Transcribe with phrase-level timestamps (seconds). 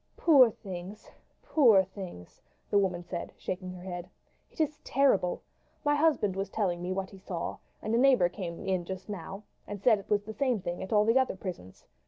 [0.17, 1.11] "Poor things!
[1.43, 4.09] Poor things!" the woman said, shaking her head.
[4.49, 5.43] "It is terrible!
[5.85, 9.43] My husband was telling me what he saw; and a neighbour came in just now
[9.67, 11.85] and said it was the same thing at all the other prisons.